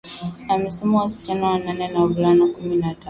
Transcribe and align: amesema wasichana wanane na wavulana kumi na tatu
amesema 0.47 1.01
wasichana 1.01 1.47
wanane 1.47 1.87
na 1.87 1.99
wavulana 1.99 2.47
kumi 2.47 2.75
na 2.75 2.87
tatu 2.89 2.99